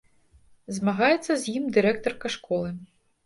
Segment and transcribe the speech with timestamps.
[0.77, 2.73] Змагаецца з ім дырэктарка школы.